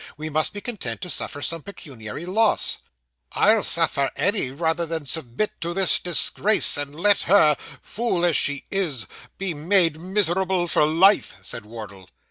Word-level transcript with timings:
We 0.17 0.31
must 0.31 0.51
be 0.51 0.61
content 0.61 0.99
to 1.01 1.11
suffer 1.11 1.43
some 1.43 1.61
pecuniary 1.61 2.25
loss.' 2.25 2.79
'I'll 3.33 3.61
suffer 3.61 4.09
any, 4.15 4.49
rather 4.49 4.83
than 4.87 5.05
submit 5.05 5.51
to 5.61 5.75
this 5.75 5.99
disgrace, 5.99 6.75
and 6.75 6.95
let 6.95 7.21
her, 7.29 7.55
fool 7.83 8.25
as 8.25 8.35
she 8.35 8.65
is, 8.71 9.05
be 9.37 9.53
made 9.53 9.99
miserable 9.99 10.67
for 10.67 10.87
life,' 10.87 11.35
said 11.43 11.67
Wardle. 11.67 12.09